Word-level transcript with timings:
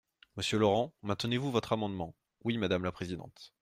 Monsieur 0.35 0.57
Laurent, 0.57 0.95
maintenez-vous 1.03 1.51
votre 1.51 1.73
amendement? 1.73 2.15
Oui, 2.43 2.57
madame 2.57 2.83
la 2.83 2.91
présidente. 2.91 3.53